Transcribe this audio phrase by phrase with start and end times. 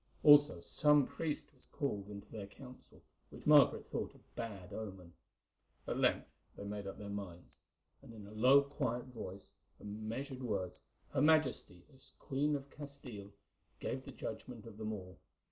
[0.23, 5.13] Also, some priest was called into their council, which Margaret thought a bad omen.
[5.87, 6.25] At length
[6.57, 7.59] they made up their minds,
[8.01, 10.81] and in a low, quiet voice and measured words
[11.13, 13.31] her Majesty, as Queen of Castile,
[13.79, 15.19] gave the judgment of them all.